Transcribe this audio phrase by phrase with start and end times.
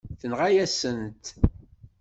[0.19, 1.25] Tenɣa-yasent-t.